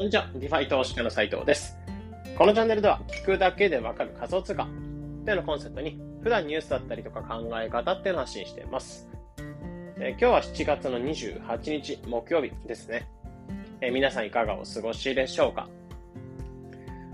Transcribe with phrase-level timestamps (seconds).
[0.00, 0.30] こんにちは。
[0.34, 1.76] DeFi 投資家の斉藤です。
[2.38, 4.66] このチャンネルでは、聞くだけでわかる仮想通貨っ
[5.26, 9.06] ていうのコンセプトに、普段ニュースだったりとか考え方っていうのを発信しています。
[9.98, 13.10] え、今日は7月の28日木曜日ですね。
[13.82, 15.68] え、皆さんいかがお過ごしでしょうか？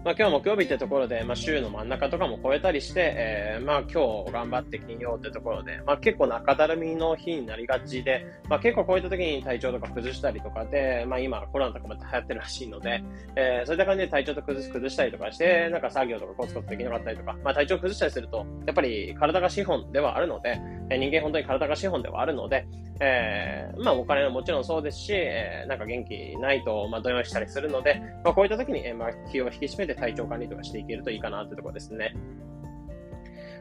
[0.07, 13.03] まあ、今日木曜日ってところで、まあ、週の真ん中とかも超えたりして、えー、まあ、今日頑張って金曜ってところで、まあ、結構中だるみの日になりがちで、まあ、結構こういった時に体調とか崩したりとかで、まあ、今コロナとかも流行ってるらしいので、
[13.35, 22.65] えー、そういった感じで体調と崩す崩したりとかして、なんか作業とかコツコツできなかったりとか、まあ、体調崩したりすると、やっぱり体が資本ではあるので、え、人間本当に体が資本ではあるので、
[23.01, 32.15] えー、まあ、お金はもちろんそうですし、えー、なんか元気ないと、まあ、動揺したりするので、まあ、こういった時に、えー、まあ、気を引き締めて体調管理とかしていけるといいかなってところですね。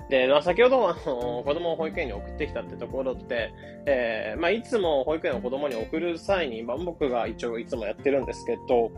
[0.10, 3.52] で、まあ、先ほど、あの、子供を保育園に送ってきたってところって、
[3.88, 8.92] えー、まあ、いつも保育園を子供に送る際に、まあ、僕が一応いつもやってるんですけど、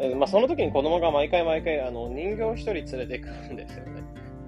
[0.00, 4.02] えー、まあ、その時に子供が毎回毎回、あの、人形一人連れてくるんですよね。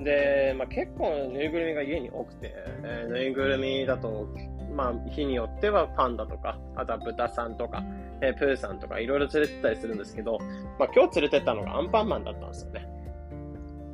[0.04, 4.28] で、まあ、結構ぬいぐるみが家に多くて、えー、ぬいぐるみだと
[4.74, 7.82] まあ、日によってはパンダとか、あとは豚さんとか、
[8.20, 10.38] えー、プーさんとかいろいろ連れてったりするんですけど、
[10.78, 12.88] まあ、今日連れてったのがアンパンマンだったんですよね。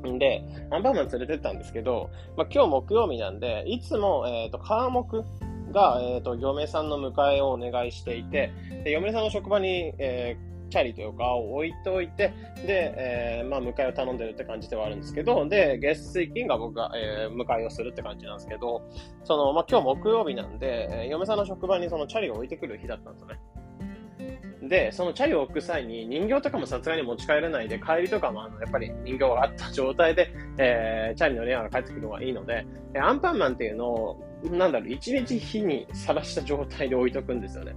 [0.06, 5.24] んで、アンパンマン連れてったんですけど、まあ、今日木曜日なんで、いつも、えっ、ー、と、科目
[5.72, 8.52] が、えっ、ー、と、嫁さんの迎えをお願いしていて、
[8.84, 12.32] で嫁さんの職場に、えーチャリというかを置いておいて、
[12.66, 18.82] で、えー、まあ、迎えを頼んでるって感じではあるんですけど、で、月水金が僕が、えー、迎えをするって感じなんですけど、
[19.24, 23.38] その、まあ、今日木曜日なんで、え、嫁さんの職場にそのチャリを置いてくる日だったんですよね。
[24.68, 32.66] で、そのチャリを置く際に人形とかもさすがに持ち帰れないで、帰りとかもあのやっぱり人形があった状態で、えー、チャリ乗りなが帰ってくるのがいいので、
[33.00, 37.74] アンパンマンっていうのを、なんだろう、一日火にさらした状態で置いとくんですよね。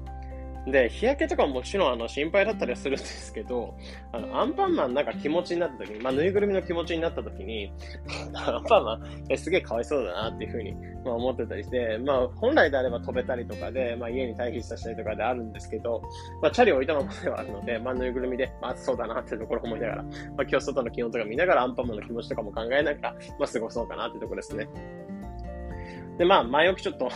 [0.68, 3.76] で、日焼けとかももちろんあの心配だったりはするんですけど、
[4.12, 7.74] あの、アンパンマンなんか気持ちになった時に、まあ、ぬいぐるみの気持ちになった時に、
[8.34, 10.74] アンパンマン、えすげえかわいそうだなっていうふうに、
[11.04, 16.02] まあ、思ってたりして、まあ、本来であれば飛べたりとかで、まあ、家に退避させたりとかであるんですけど、
[16.42, 24.68] まあ、チャリ置いたままではあるので、まあ、ぬいぐるみで、まあ、暑そうだなっていうところを思いながら、まあ、今日外の気温とか見ながらアンパンマンの気持ちとかも考えながら、まあ、過ごそうかなっていうところですね。
[26.22, 27.12] で、まあ、前置きちょっと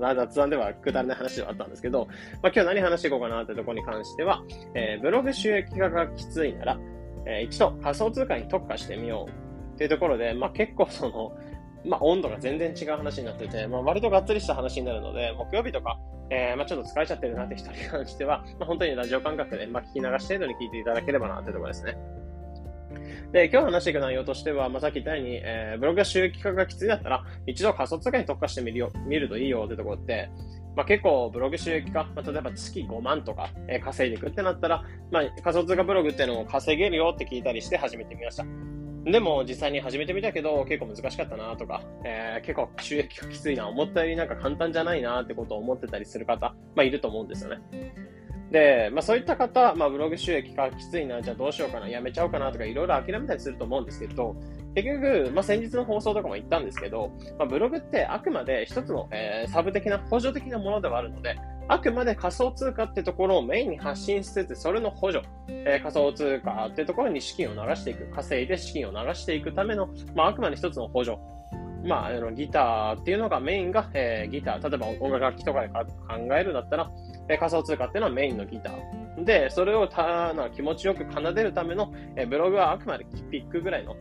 [0.00, 2.06] 雑談ではくだらない話ではあったんですけど、
[2.42, 4.42] まあ、今日何話していこうかなってところに関しては、
[4.74, 6.80] えー、ブログ収益化がきついなら、
[7.26, 11.36] えー、一度仮想通貨に特化してみようっていうところで、まあ、結構その、
[11.84, 15.98] まあ、温度が全然違う話になってて、まあ、割とがっつりした話になるので、木曜日とか、
[16.30, 21.98] えー、まあ、ちょっと疲れちゃってるなって人に関しては、まあ、本当にラジオ感覚で、まあ、聞き流し程度に聞いていただければなってところですね。
[23.32, 30.30] で、今日話していく内容としては、まあ、さっき言ったように、えー、ブログが収益化がきついだったら、一度仮想通貨に特化してみるよ、見るといいよってところって、
[30.76, 38.44] まあ、結構ブログ収益化、まあ、例えば月5万とか、えー、稼いでいくってなったら、まあ、仮想通貨ブログっていうのを稼げるよって聞いたりして始めてみました。
[39.04, 47.94] でも実際に始めてみたけど結構難しかったなとか、えー、結構収益がきついな、思ったよりなんか簡単じゃないなってことを思ってたりする方、まあいると思うんですよね。
[48.50, 54.34] で、まあ、そういった方、まあ、ブログ収益がきついな、じゃあどうしようかな、やめちゃおうかなとか、いろいろ諦めたりすると思うんですけど、
[54.74, 61.36] 結局、まあ、先日の放送とかも言ったんですけど、まあ、ブログってあくまで一つの、えー、サブ的な補助的なものではあるので、
[61.68, 71.18] あくまで仮想通貨ってところをメインに発信しつつ、それの補助、えー、仮想通貨ってところに資金を流していく、稼いで資金を流していくための、まあ、あくまで一つの補助。
[71.84, 75.84] まあ、あのギターっていうのがメインが、えー、ギター、例えば音楽楽器とかで考
[76.36, 76.90] えるんだったら、
[77.28, 79.24] えー、仮想通貨っていうのはメインのギター。
[79.24, 83.96] で、それをたな気持ちよく奏でるための、えー、ブログはあくまでピックぐらいの、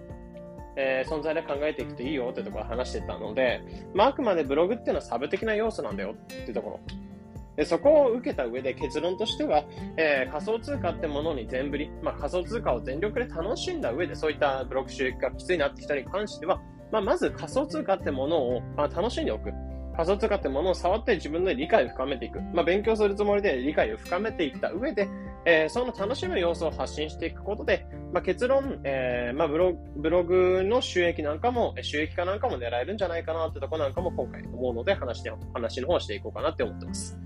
[0.76, 3.62] えー、存在で考えていくといいよってところ話してたので、
[3.94, 6.80] まあ、あくまでブログっていうのはサブ的な要素なんだよっていうところ。
[7.58, 9.64] でそこを受けた上で結論としては、
[9.98, 16.62] えー、仮想通貨ってものに全振り、まあ、仮想通貨を全力で楽しんだ上で、そういったブログ収益がきついなって人に関しては、
[16.92, 19.52] まあ、まず仮想通貨ってものを、まあ、楽しんでおく。
[19.96, 22.40] 仮想通貨ってものを触って自分で理解を深めていく。
[22.54, 25.10] まあ、勉強するつもりで理解を深めていった上で、
[25.46, 37.18] えー、その楽しむ要素を発信していくことで、まあ、結論、えーまあブロ、ブログの収益なんかも、収益化なんかも狙えるんじゃないかなってとこなんかも今回思うので話して、話の方していこうかなって思ってます。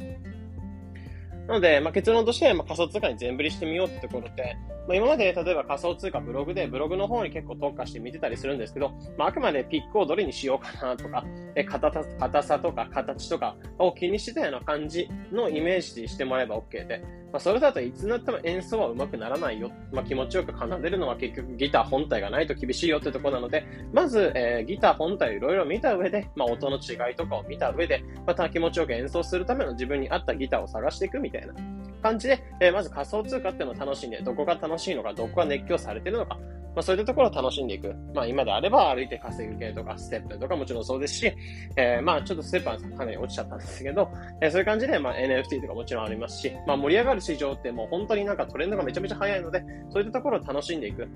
[1.47, 4.55] なので、まあ、結論として、まあ、仮想通貨に全振りしてみようってところで、
[4.87, 19.71] まあ、今まで例えば仮想通貨ブログでブログの方に結構特化して見てたりするんですけど、まあ、あくまでピックをどれにしようかなとか、え硬硬さとか形とかを気にしてたような感じのイメージにしてもらえば OK で、まあ、それだといつになっても演奏は上手くならないよ。
[19.91, 31.53] まあ、気持ちよく奏でるのは結局ギター本体がないと厳しいよってとこなので、まず、えー、ギター本体をいろいろ見た上で、まあ、音の違いとかを見た上で、また気持ちよく演奏するための自分に合ったギターを探していくみたいな。
[32.01, 36.37] 感じで、えー、まず仮想通貨っていうのを楽しんで、どこが楽しいのか、どこが熱狂されてるのか、
[36.75, 37.93] まあ、そういったところを楽しんでいく。
[38.13, 41.33] まあ、今であれば歩いて稼ぐ系とか、ステップとかもちろんそうですし、
[41.75, 44.09] えー、まあ、ちょっとステップはかなり落ちちゃったんですけど、
[44.41, 51.07] えー、そういう感じで、まあ、NFT とかもちろんありますし、まあ、盛り上がる市場ってもう本当になんかトレンドがめちゃめちゃ早いので、そういったところを楽しんでいく。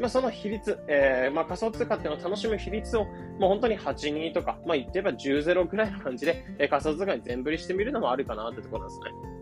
[0.00, 9.37] まあ、その比率、えー、まあ、仮想通貨っていうのを楽しむ比率を、もう本当に8、2とか、まあ、言ってれば10、0ぐらいの感じで、えー、仮想通貨に全振りしてみるのもあるかなってところなんですね。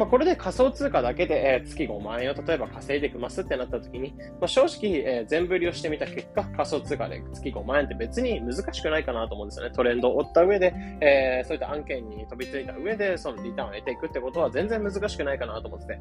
[0.00, 9.74] まあ、これで仮想通貨だけで、え月5万円を例えば稼いでいきますってなった時に、まあ、正直、え全振りをしてみた結果、仮想通貨で月5万円って別に難しくないかなと思うんですよね。
[9.76, 16.00] トレンドを追った上で、えー、そういった案件に飛びついた上で、そのリターンを得ていくってことは全然難しくないかなと思ってて。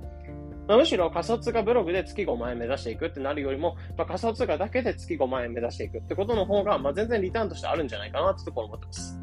[0.69, 9.19] まあ、むしろ仮想通貨ブログで月5万円目指していくってなるよりも、まあ、仮想通貨だけで月5万円目指していくってことの方が、まあ、全然リターンとしてあるんじゃないかなってところ思ってます。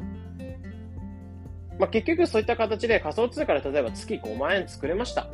[1.79, 5.27] まあ、結局そういった形で仮想通貨で例えば月5万円作れました。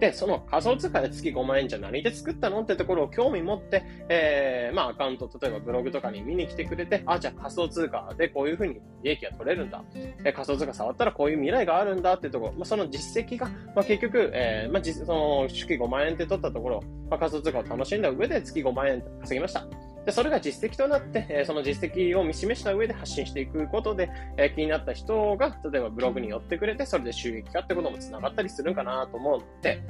[0.00, 9.82] で、その仮想通貨で月5万円じゃ何で作ったのってところを興味持って、えー、まあアカウント、例えばブログとかに見に来てくれて、あ、じゃあ仮想通貨でこういうふうに利益が取れるんだ。
[9.94, 19.66] えー、仮想通貨触ったらこういう未来があるんだってところ、まあ、その実績が、まあ、結局、えー、まあ、その、月5万円って取ったところ、まあ、仮想通貨を楽しんだ上で月5万円稼ぎました。
[20.04, 29.82] で、それが実績となって、えその実績を見示した上で発信していくことで、え気になった人が、例えばブログに寄ってくれて、それで収益化ってことも繋がったりするんかなと思うので、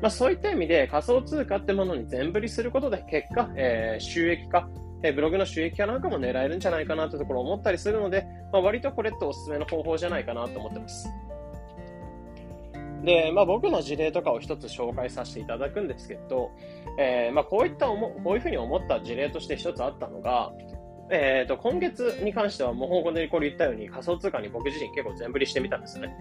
[0.00, 4.68] まあ、そういった意味で仮想通貨ってものに全振りすることで、結果、えー、収益化、
[5.02, 11.08] えブログの収益化なんかも狙えるんじゃないかなというところを思ったりするので、まあ、割とこれっておすすめの方法じゃないかなと思ってます。
[13.04, 16.50] で、まあ、僕の事例とかを一つ紹介させていただくんですけど、
[16.98, 20.52] えー、まあ、こういったこういうふうに思った事例として一つあったのが、
[21.10, 26.14] えーと、今月に関しては、もう本当にこれ言ったように仮想通貨に僕自身結構全振りしてみたんですね。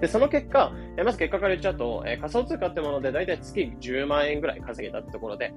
[0.00, 5.52] で、その結果、えまず結果から言っちゃうと、えー、仮想通貨ってもので大体月10万円ぐらい稼げたってところで、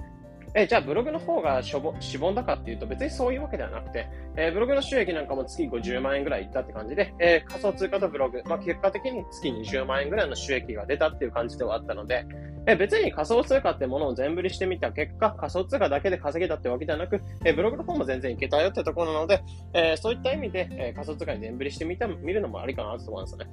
[0.58, 4.08] えじゃあブログの方がしょぼ、しぼんだかっていうと別にそういうわけではなくて、
[4.38, 12.26] えー、ブログの収益なんかも月50万円ぐらいいったって感じで、えー、仮想通貨とブログ、まあ、結果的に月20万円ぐらいの収益が出たっていう感じではあったので、
[12.68, 19.44] え、別に仮想通貨ってものを全振りしてみた結果、仮想通貨だけで稼げたってわけではなく、えブログの方も全然いけたよってところなので、
[19.74, 23.46] えそういった意味で、え仮想通貨に全振りしてみた、見るのもありかなと思うんですね。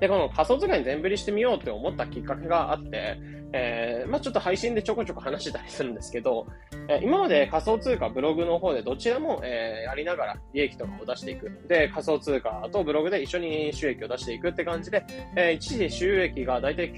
[0.00, 3.18] で、この仮想通貨に全振りしてみようって思ったきっかけがあって、
[3.52, 6.46] えー、まあちょっと配信でちょこちょこ話してたりするんですけど、
[6.88, 11.50] えー、今まで仮想通貨、ブログの方でどちらも、えー、やりながら利益とかを出していく。
[11.66, 15.04] で、仮想通貨とブログで一緒に収益を出していくって感じで、
[15.36, 16.92] えー、一時収益がだいたい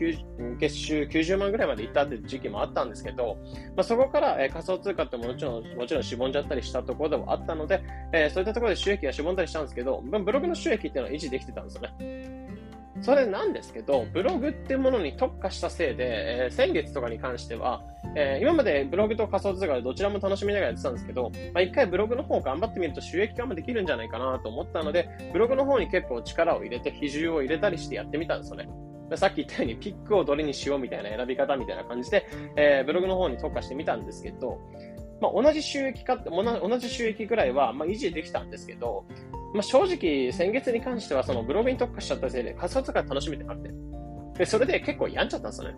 [0.59, 3.37] 月収90万ぐらいまでいったって時期もあったんですけど、
[3.77, 7.83] まあそこから、えー、仮想通貨ってもちろん、もちろんしぼんじゃったりしたところでもあったので、
[8.13, 12.50] えー、そういったところで収益がしぼんだりしたんですけど、ブログの収益っていうのは維持できてたんですよね。
[13.03, 17.83] それなんですけど、ブログってものに特化したせいで、えー、先月とかに関しては、
[18.15, 28.69] えー、今までブログと仮想通貨でどちらも楽しみながらやってたんですけど、まあ、一回ブログの方頑張ってみると収益化もできるんじゃないかなと思ったので、ブログの方に結構力を入れて、比重を入れたりしてやってみたんですよね。
[29.17, 34.59] さっき言ったようにピックをどれにしようみたいな選び方みたいな感じで、えー、ブログの方に特化してみたんですけど、
[35.21, 39.05] まあ、同じ収益化って、同じ収益ぐらいは、まあ、維持できたんですけど、
[39.53, 43.71] まあ、正直、先月に関してはそのブログに特化しちゃったせいで仮想通貨楽しめてなくて。
[44.39, 45.77] で、それで結構病んじゃったんですよね。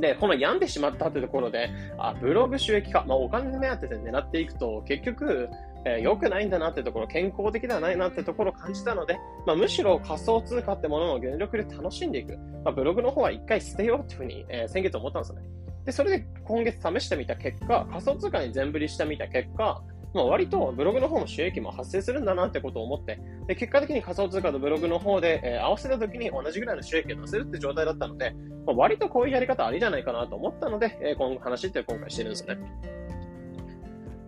[0.00, 5.50] で、この病んでしまったってところで、あ、ブログ収益化、まあ、お金目当てで狙っていくと、結局、
[5.84, 12.38] えー、良くないんだなってところ、健康的ではないなってところを感じたので、まあ、むしろ仮想通貨ってものを全力で楽しんでいく。
[12.64, 15.42] まあ、ブログの方は一回捨てようっていうふうに、えー、先月思ったんですよね。
[15.84, 19.82] で、それで今月試してみた結果、仮想通貨に全振りしてみた結果、
[20.14, 28.34] まあ、割とブログの方の収益も発生するんだなってことを思って、で結果的に仮想通貨とブログの方で、えー、合わせた時に同じぐらいの収益を出せるって状態だったので、
[28.66, 32.60] まあ、割とこういうやり方ありじゃないかなと思ったので、えー、この話って今回してるんですよね。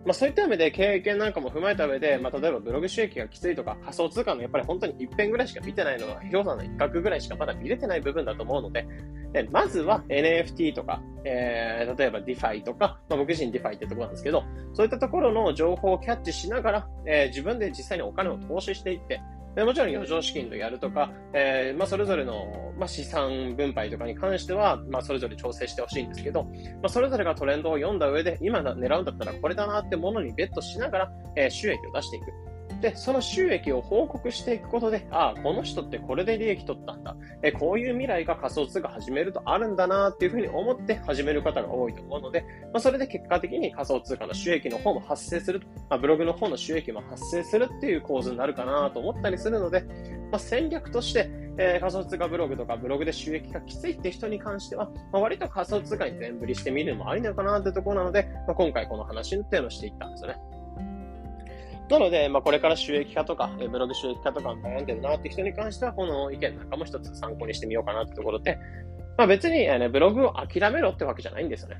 [0.05, 8.85] まあ、そういった意味で経験なんかも踏まえた上で、まあ、例えばブログ収益がきついとか仮想通貨のやっぱり本当に一辺ぐらいしか見てないのは氷山の一角ぐらいしかまだ見れてない部分だと思うの、で
[9.51, 19.21] まずは NFT とか、えー、例えば DeFi とか、まあ、僕自身 DeFi ってところなんですけど、そういったところの情報をキャッチしながら、えー、自分で実際にお金を投資していって、
[19.55, 26.51] でもちろん余剰資金とやるとか、えー、まあ、それぞれの、まあ、資産分配とかに関しては、まあ、それぞれ調整してほしいんですけど、ま
[26.83, 32.44] あ、それぞれがトレンドを読んだ上で、今狙うんだったらこれだなってものにベットしながら、えー、収益を出していく。
[32.81, 37.15] で、その収益を報告していくことで、ああ、この人ってこれで利益取ったんだ。
[37.41, 49.81] えこういう未来が仮想通貨始めるとあるんだなっていうふうに思って始める方が多いと思うので、まあ、それで結果的に仮想通貨の収益の方も発生する、まあ、ブログの方の収益も発生するっていう構図になるかなと思ったりするので、
[50.31, 60.54] まあ、戦略として、えー、仮想通貨ブログとかブログで収益がきついって人に関しては、まあ、割と仮想通貨に全振りしてみるのもありなのかなってところなので、まあ、今回この話っていうのをしていったんですよね。
[61.89, 68.57] なので、まあ、これから収益化とか、ブログ収益化とか悩んでるなって人に関しては、この意見なんかも一つ参考にしてみようかなってところで、
[69.17, 71.77] まあ、別に、ね、ブログを諦めろってわけじゃないんですよね。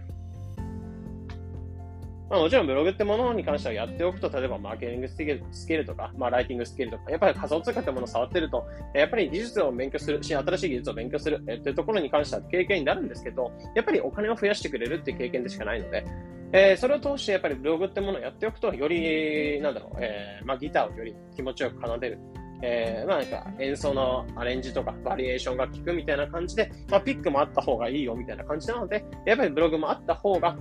[2.30, 8.66] まあ、もちろんブログってものに関してはやっておくと、例えばマーケティングスキルスキルとか、まあ、ライティングスキルとか、やっぱり仮想通貨ってものを触ってると、
[8.96, 16.04] やっぱり技術を勉強するし、新しい技術を勉強するっていうところに関しては経験になるんですけど、やっぱりお金を増やしてくれるっていう経験でしかないので、
[16.52, 22.20] えー、それを通してやっぱりブログってものをやっておくと、より、なんだろう、えー、まあ、ギターをより気持ちよく奏でる。
[22.62, 30.58] えー、まあなんか演奏のアレンジとかバリエーションが効くみたいな感じで、まあピックもあった方がいいよみたいな感じなので、やっぱりブログもあった方が、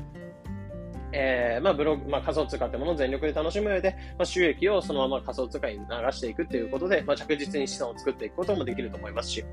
[1.17, 9.45] えー、まあブログ、まあ仮想通貨ってものを全力で楽しむ上で、まあ収益をそのまま仮想通貨に流していくっていうことで、まあ着実に資産を作っていくこともできると思いますし、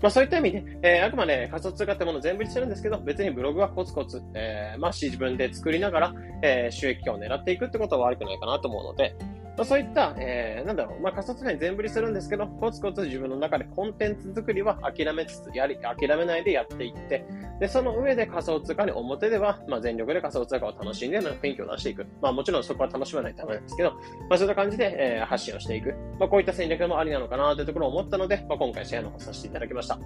[0.00, 9.16] まあそういった意味で、えー、あくまで仮想通貨ってものを全部にしてるんですけど、別にブログはコツコツ、えー、まあ自分で作りながら、えー、収益化を狙っていくってことは悪くないかなと思うので、
[9.56, 17.26] まあ、そういった、えー、なんだろう、まあ、仮想通貨に全振りするんですけど、コツコツ自分の中でコンテンツ作りは諦めつつ、やり、諦めないでやっていって、
[17.60, 22.06] で、その上で仮想通貨に表では、まあ、全力で仮想通貨を楽しんでの、雰囲気を出していく。
[22.22, 23.98] まあ、もちろんそこは楽しまないとダメなんですけど、ま
[24.30, 25.94] あ、そういった感じで、えー、発信をしていく。
[26.18, 29.98] まあ、こういった戦略もありなのかなというところを思ったので、まあ、今回シェアの方させていただきました。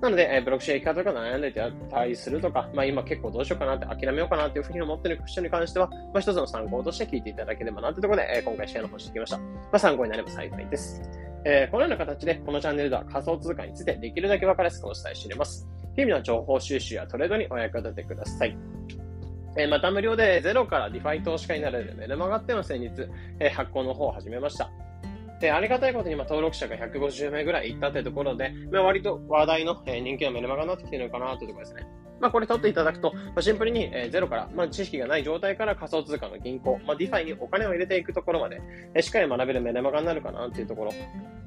[0.00, 9.38] なので、えー、ブロックチェーン化とか悩んでたりするとか、まあ今結構どうしようかなって諦めようかなっていうふうに思ってる人に関しては、まあ一つの参考として聞いていただければなってところで、えー、今回シェアの方してきました。
[9.38, 11.02] まあ参考になれば幸いです。
[11.44, 15.68] えー、このような形で、このチャンネルでは仮想通貨についてできるだけ分かりやすくお伝えしています。
[15.96, 18.56] 日々の情報収集やトレードにお役立てください。
[19.56, 22.90] えー、また無料でゼロから DeFi 投資家になれるメルマガっての先日、
[23.40, 24.70] えー、発行の方を始めました。
[25.40, 31.86] で、ありがたいことに今登録者が150名ぐらいいったってところで、まあ、割と話題の、え人気のメルマガになってきてるのかなというところですね。
[32.20, 38.60] まあ、これ取っていただくと、まあ、シンプルに、えー、ゼロから、まあ、知識がない状態から仮想通貨の銀行、まあ、 DeFi にお金を入れていくところまで、
[38.94, 40.92] えー、しっかり学べるメルマガになるかなっていうところ。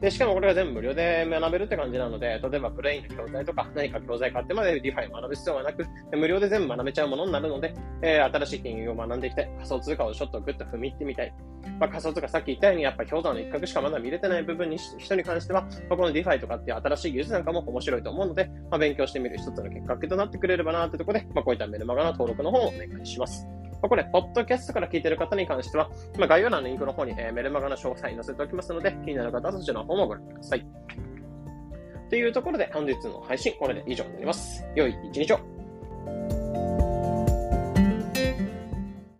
[0.01, 9.49] で、しかもこれが全部無料で学べるって感じなので、例えば Brain の教材とか何か教材買ってまで DeFi を学ぶ必要がなく、無料で全部学べちゃうものになるので、えー、新しい金融を学んでいきたい。
[9.55, 11.33] 仮想通貨をちょっとグッと踏み入ってみたい。
[11.79, 23.45] まあ、仮想通貨さっき言ったように、やっぱ氷山の一角しかまだ見れてない部分に人に関しては、まあ、この DeFi とかっていう新しい技術なんかも面白いと思うので、まあ、勉強してみる一つのきっかけとなってくれるればなってところで、まあ、こういったメルマガの登録の方をお願いします。
[23.73, 30.65] まあ、これ、ポッドキャストから聞いてる方に関しては、まあ、概要欄のリンクの方に、えー、メルマガの詳細載せておきますので、気になる方はそちらの方もご覧ください。
[32.09, 34.65] というところで、本日の配信、これで以上になります。
[34.75, 35.52] 良い一日を。